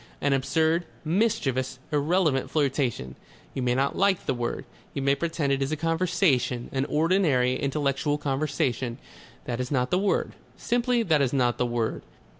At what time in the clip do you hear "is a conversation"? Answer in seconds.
5.61-6.69